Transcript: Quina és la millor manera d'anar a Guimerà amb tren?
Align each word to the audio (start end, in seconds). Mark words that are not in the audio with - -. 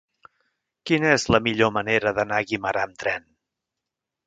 Quina 0.91 1.11
és 1.17 1.25
la 1.35 1.41
millor 1.49 1.71
manera 1.77 2.15
d'anar 2.21 2.41
a 2.41 2.47
Guimerà 2.53 2.89
amb 2.89 2.99
tren? 3.05 3.31